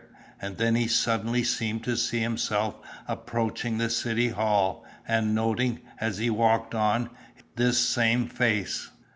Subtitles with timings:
[0.41, 2.73] And then he suddenly seemed to see himself
[3.07, 7.11] approaching the City Hall, and noting, as he walked on,
[7.55, 8.89] this same face.